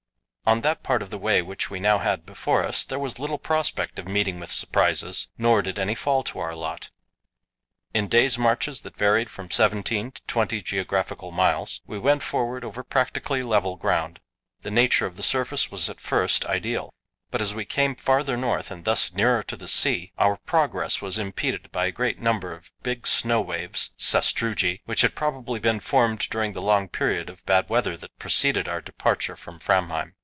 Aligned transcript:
On 0.43 0.61
that 0.61 0.83
part 0.83 1.01
of 1.01 1.11
the 1.11 1.17
way 1.19 1.41
which 1.41 1.69
we 1.69 1.79
now 1.79 1.99
had 1.99 2.25
before 2.25 2.65
us 2.65 2.83
there 2.83 2.99
was 2.99 3.17
little 3.19 3.37
prospect 3.37 3.97
of 3.97 4.05
meeting 4.07 4.37
with 4.37 4.51
surprises; 4.51 5.29
nor 5.37 5.61
did 5.61 5.79
any 5.79 5.95
fall 5.95 6.23
to 6.23 6.39
our 6.39 6.53
lot. 6.53 6.89
In 7.93 8.09
day's 8.09 8.37
marches 8.37 8.81
that 8.81 8.97
varied 8.97 9.29
from 9.29 9.49
seventeen 9.49 10.11
to 10.11 10.21
twenty 10.27 10.59
geographical 10.61 11.31
miles, 11.31 11.79
we 11.87 11.97
went 11.97 12.21
forward 12.21 12.65
over 12.65 12.83
practically 12.83 13.41
level 13.43 13.77
ground. 13.77 14.19
The 14.61 14.71
nature 14.71 15.05
of 15.05 15.15
the 15.15 15.23
surface 15.23 15.71
was 15.71 15.89
at 15.89 16.01
first 16.01 16.43
ideal; 16.45 16.91
but 17.29 17.39
as 17.39 17.53
we 17.53 17.63
came 17.63 17.95
farther 17.95 18.35
north 18.35 18.71
and 18.71 18.83
thus 18.83 19.13
nearer 19.13 19.43
to 19.43 19.55
the 19.55 19.69
sea, 19.69 20.11
our 20.17 20.35
progress 20.35 21.01
was 21.01 21.17
impeded 21.17 21.71
by 21.71 21.85
a 21.85 21.91
great 21.93 22.19
number 22.19 22.51
of 22.51 22.71
big 22.83 23.07
snow 23.07 23.39
waves 23.39 23.91
(sastrugi), 23.97 24.81
which 24.83 24.99
had 25.01 25.15
probably 25.15 25.61
been 25.61 25.79
formed 25.79 26.19
during 26.29 26.51
the 26.51 26.61
long 26.63 26.89
period 26.89 27.29
of 27.29 27.45
bad 27.45 27.69
weather 27.69 27.95
that 27.95 28.17
preceded 28.19 28.67
our 28.67 28.81
departure 28.81 29.37
from 29.37 29.57
Framheim. 29.57 30.13